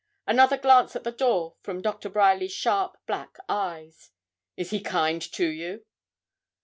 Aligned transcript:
Another 0.25 0.57
glance 0.57 0.95
at 0.95 1.03
the 1.03 1.11
door 1.11 1.57
from 1.61 1.79
Doctor 1.83 2.09
Bryerly's 2.09 2.51
sharp 2.51 2.97
black 3.05 3.37
eyes. 3.47 4.09
'Is 4.57 4.71
he 4.71 4.81
kind 4.81 5.21
to 5.33 5.45
you?' 5.47 5.85